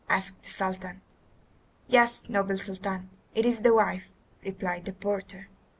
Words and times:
asked 0.09 0.41
the 0.41 0.49
Sultan. 0.49 0.99
"Yes, 1.87 2.27
noble 2.27 2.57
Sultan; 2.57 3.11
it 3.35 3.45
is 3.45 3.61
the 3.61 3.71
wife," 3.71 4.05
replied 4.43 4.85
the 4.85 4.93
porter. 4.93 5.47